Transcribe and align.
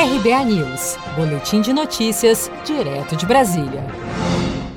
RBA 0.00 0.44
News, 0.46 0.96
Boletim 1.14 1.60
de 1.60 1.74
Notícias, 1.74 2.50
direto 2.64 3.14
de 3.14 3.26
Brasília. 3.26 3.84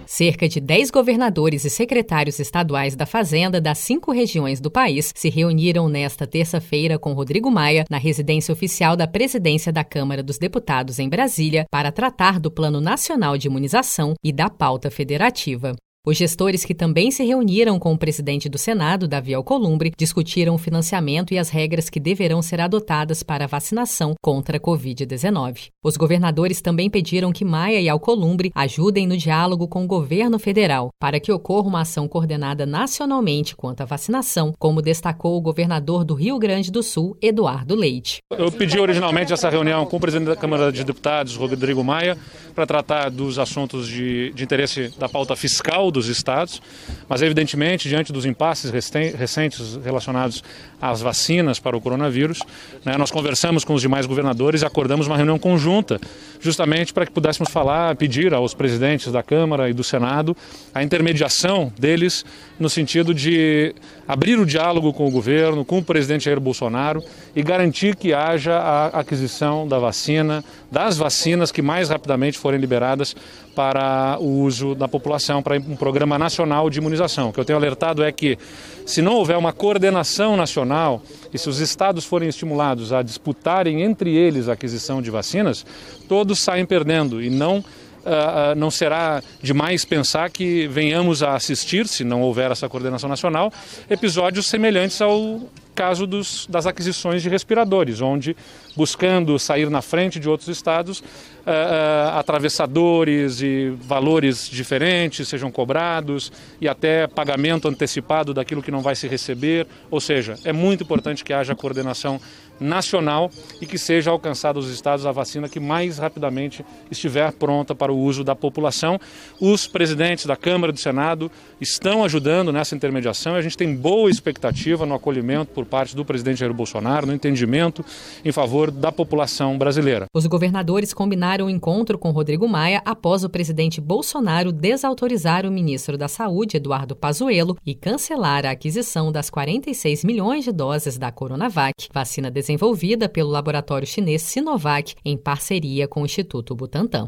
Cerca 0.05 0.49
de 0.49 0.59
10 0.59 0.91
governadores 0.91 1.63
e 1.63 1.69
secretários 1.69 2.39
estaduais 2.39 2.93
da 2.93 3.05
Fazenda 3.05 3.61
das 3.61 3.77
cinco 3.77 4.11
regiões 4.11 4.59
do 4.59 4.69
país 4.69 5.13
se 5.15 5.29
reuniram 5.29 5.87
nesta 5.87 6.27
terça-feira 6.27 6.99
com 6.99 7.13
Rodrigo 7.13 7.49
Maia 7.49 7.85
na 7.89 7.97
residência 7.97 8.51
oficial 8.51 8.97
da 8.97 9.07
presidência 9.07 9.71
da 9.71 9.85
Câmara 9.85 10.21
dos 10.21 10.37
Deputados 10.37 10.99
em 10.99 11.07
Brasília 11.07 11.63
para 11.71 11.89
tratar 11.89 12.37
do 12.37 12.51
Plano 12.51 12.81
Nacional 12.81 13.37
de 13.37 13.47
Imunização 13.47 14.15
e 14.21 14.33
da 14.33 14.49
pauta 14.49 14.91
federativa. 14.91 15.73
Os 16.05 16.17
gestores 16.17 16.65
que 16.65 16.75
também 16.75 17.11
se 17.11 17.23
reuniram 17.23 17.79
com 17.79 17.93
o 17.93 17.97
presidente 17.97 18.49
do 18.49 18.57
Senado, 18.57 19.07
Davi 19.07 19.33
Alcolumbre, 19.33 19.93
discutiram 19.97 20.53
o 20.53 20.57
financiamento 20.57 21.33
e 21.33 21.39
as 21.39 21.49
regras 21.49 21.89
que 21.89 21.97
deverão 21.97 22.41
ser 22.41 22.59
adotadas 22.59 23.23
para 23.23 23.45
a 23.45 23.47
vacinação 23.47 24.13
contra 24.21 24.57
a 24.57 24.59
Covid-19. 24.59 25.69
Os 25.81 25.95
governadores 25.95 26.59
também 26.59 26.89
pediram 26.89 27.31
que 27.31 27.45
Maia 27.45 27.79
e 27.79 27.87
Alcolumbre 27.87 28.51
ajudem 28.53 29.07
no 29.07 29.15
diálogo 29.15 29.65
com 29.65 29.85
o 29.85 29.87
governo 29.87 30.37
federal 30.37 30.89
para 30.99 31.21
que 31.21 31.31
ocorra 31.31 31.69
uma 31.69 31.81
ação 31.83 32.05
coordenada 32.05 32.65
nacionalmente 32.65 33.55
quanto 33.55 33.79
à 33.79 33.85
vacinação, 33.85 34.53
como 34.59 34.81
destacou 34.81 35.37
o 35.37 35.41
governador 35.41 36.03
do 36.03 36.15
Rio 36.15 36.37
Grande 36.37 36.69
do 36.69 36.83
Sul, 36.83 37.15
Eduardo 37.21 37.75
Leite. 37.75 38.17
Eu 38.29 38.51
pedi 38.51 38.77
originalmente 38.77 39.31
essa 39.31 39.49
reunião 39.49 39.85
com 39.85 39.95
o 39.95 40.01
presidente 40.01 40.27
da 40.27 40.35
Câmara 40.35 40.69
de 40.69 40.83
Deputados, 40.83 41.37
Rodrigo 41.37 41.81
Maia, 41.81 42.17
para 42.53 42.65
tratar 42.65 43.09
dos 43.09 43.39
assuntos 43.39 43.87
de, 43.87 44.33
de 44.33 44.43
interesse 44.43 44.89
da 44.99 45.07
pauta 45.07 45.33
fiscal 45.33 45.92
dos 45.93 46.07
estados, 46.07 46.61
mas 47.07 47.21
evidentemente, 47.21 47.87
diante 47.87 48.11
dos 48.11 48.25
impasses 48.25 48.71
recentes 48.71 49.79
relacionados 49.83 50.43
às 50.81 50.99
vacinas 50.99 51.59
para 51.59 51.77
o 51.77 51.81
coronavírus, 51.81 52.39
né, 52.83 52.97
nós 52.97 53.09
conversamos 53.09 53.63
com 53.63 53.73
os 53.73 53.81
demais 53.81 54.05
governadores 54.05 54.61
e 54.61 54.65
acordamos 54.65 55.07
uma 55.07 55.15
reunião 55.15 55.39
conjunta, 55.39 56.01
justamente 56.41 56.91
para 56.91 57.05
que 57.05 57.11
pudéssemos 57.11 57.49
falar, 57.49 57.95
pedir 57.95 58.33
aos 58.33 58.53
presidentes 58.53 59.11
da 59.11 59.23
Câmara 59.23 59.69
e 59.69 59.73
do 59.73 59.83
Senado 59.83 60.35
a 60.73 60.83
intermediação 60.83 61.71
deles 61.79 62.25
no 62.59 62.69
sentido 62.69 63.13
de 63.13 63.73
abrir 64.07 64.37
o 64.39 64.45
diálogo 64.45 64.91
com 64.91 65.07
o 65.07 65.11
governo, 65.11 65.63
com 65.63 65.77
o 65.77 65.83
presidente 65.83 66.25
Jair 66.25 66.39
Bolsonaro 66.39 67.03
e 67.35 67.41
garantir 67.41 67.95
que 67.95 68.13
haja 68.13 68.57
a 68.57 68.87
aquisição 68.99 69.67
da 69.67 69.79
vacina, 69.79 70.43
das 70.71 70.97
vacinas 70.97 71.51
que 71.51 71.61
mais 71.61 71.89
rapidamente 71.89 72.37
forem 72.37 72.59
liberadas 72.59 73.15
para 73.55 74.17
o 74.19 74.41
uso 74.41 74.73
da 74.73 74.87
população, 74.87 75.41
para 75.43 75.57
programa 75.83 76.17
nacional 76.17 76.69
de 76.69 76.79
imunização. 76.79 77.27
O 77.27 77.33
que 77.33 77.39
eu 77.41 77.43
tenho 77.43 77.59
alertado 77.59 78.05
é 78.05 78.09
que, 78.09 78.37
se 78.85 79.01
não 79.01 79.15
houver 79.15 79.37
uma 79.37 79.51
coordenação 79.51 80.37
nacional 80.37 81.01
e 81.33 81.37
se 81.37 81.49
os 81.49 81.59
estados 81.59 82.05
forem 82.05 82.29
estimulados 82.29 82.93
a 82.93 83.01
disputarem 83.01 83.81
entre 83.81 84.15
eles 84.15 84.47
a 84.47 84.53
aquisição 84.53 85.01
de 85.01 85.11
vacinas, 85.11 85.65
todos 86.07 86.39
saem 86.39 86.65
perdendo 86.65 87.21
e 87.21 87.29
não 87.29 87.63
Uh, 88.03 88.53
não 88.57 88.69
será 88.69 89.23
demais 89.41 89.85
pensar 89.85 90.29
que 90.29 90.67
venhamos 90.67 91.23
a 91.23 91.35
assistir, 91.35 91.87
se 91.87 92.03
não 92.03 92.21
houver 92.21 92.51
essa 92.51 92.67
coordenação 92.67 93.07
nacional, 93.07 93.49
episódios 93.89 94.47
semelhantes 94.47 94.99
ao 94.99 95.39
caso 95.73 96.07
dos, 96.07 96.47
das 96.47 96.65
aquisições 96.65 97.21
de 97.21 97.29
respiradores, 97.29 98.01
onde, 98.01 98.35
buscando 98.75 99.37
sair 99.37 99.69
na 99.69 99.81
frente 99.81 100.19
de 100.19 100.29
outros 100.29 100.49
estados, 100.49 100.99
uh, 100.99 101.03
uh, 101.03 102.17
atravessadores 102.17 103.41
e 103.41 103.73
valores 103.81 104.49
diferentes 104.49 105.27
sejam 105.27 105.51
cobrados 105.51 106.31
e 106.59 106.67
até 106.67 107.07
pagamento 107.07 107.67
antecipado 107.67 108.33
daquilo 108.33 108.61
que 108.61 108.71
não 108.71 108.81
vai 108.81 108.95
se 108.95 109.07
receber. 109.07 109.67
Ou 109.89 109.99
seja, 109.99 110.35
é 110.43 110.53
muito 110.53 110.83
importante 110.83 111.23
que 111.23 111.33
haja 111.33 111.55
coordenação 111.55 112.19
nacional 112.59 113.29
e 113.61 113.65
que 113.65 113.77
seja 113.77 114.11
alcançada 114.11 114.57
aos 114.57 114.69
estados 114.69 115.05
a 115.05 115.11
vacina 115.11 115.49
que 115.49 115.59
mais 115.59 115.97
rapidamente 115.97 116.65
estiver 116.89 117.31
pronta 117.33 117.75
para 117.75 117.91
o 117.91 117.97
uso 117.97 118.23
da 118.23 118.35
população. 118.35 118.99
Os 119.39 119.67
presidentes 119.67 120.25
da 120.25 120.35
Câmara 120.35 120.71
e 120.71 120.73
do 120.73 120.79
Senado 120.79 121.31
estão 121.59 122.03
ajudando 122.03 122.51
nessa 122.51 122.75
intermediação 122.75 123.35
e 123.35 123.39
a 123.39 123.41
gente 123.41 123.57
tem 123.57 123.75
boa 123.75 124.09
expectativa 124.09 124.85
no 124.85 124.95
acolhimento 124.95 125.51
por 125.63 125.65
parte 125.65 125.95
do 125.95 126.03
presidente 126.03 126.39
Jair 126.39 126.53
Bolsonaro, 126.53 127.07
no 127.07 127.13
entendimento 127.13 127.83
em 128.23 128.31
favor 128.31 128.69
da 128.69 128.91
população 128.91 129.57
brasileira. 129.57 130.05
Os 130.13 130.25
governadores 130.27 130.93
combinaram 130.93 131.45
o 131.45 131.47
um 131.47 131.51
encontro 131.51 131.97
com 131.97 132.11
Rodrigo 132.11 132.47
Maia 132.47 132.81
após 132.85 133.23
o 133.23 133.29
presidente 133.29 133.79
Bolsonaro 133.79 134.51
desautorizar 134.51 135.45
o 135.45 135.51
ministro 135.51 135.97
da 135.97 136.07
Saúde, 136.07 136.57
Eduardo 136.57 136.95
Pazuello, 136.95 137.57
e 137.65 137.73
cancelar 137.73 138.45
a 138.45 138.51
aquisição 138.51 139.11
das 139.11 139.29
46 139.29 140.03
milhões 140.03 140.43
de 140.43 140.51
doses 140.51 140.97
da 140.97 141.11
Coronavac, 141.11 141.87
vacina 141.93 142.29
desenvolvida 142.29 143.07
pelo 143.07 143.29
laboratório 143.29 143.87
chinês 143.87 144.21
Sinovac 144.21 144.95
em 145.05 145.17
parceria 145.17 145.87
com 145.87 146.01
o 146.01 146.05
Instituto 146.05 146.53
Butantan. 146.55 147.07